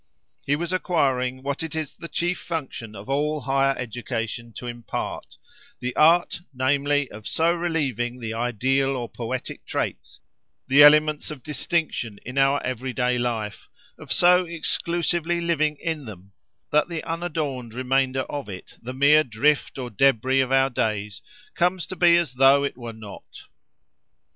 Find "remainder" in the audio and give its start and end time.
17.75-18.21